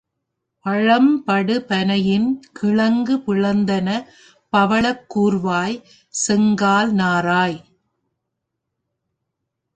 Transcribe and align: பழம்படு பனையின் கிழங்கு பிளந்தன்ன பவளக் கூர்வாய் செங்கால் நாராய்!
பழம்படு 0.65 1.55
பனையின் 1.67 2.25
கிழங்கு 2.51 3.15
பிளந்தன்ன 3.17 3.89
பவளக் 4.53 5.05
கூர்வாய் 5.07 5.77
செங்கால் 6.13 6.91
நாராய்! 6.93 7.59